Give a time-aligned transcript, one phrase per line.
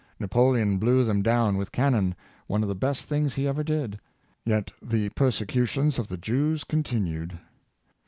[0.19, 2.15] Na poleon blew them down with cannon,
[2.47, 3.99] one of the best things he ever did;
[4.43, 7.37] yet the persecutions of the Jews continued.